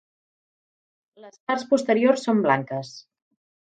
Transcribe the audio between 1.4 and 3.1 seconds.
parts posteriors són blanques.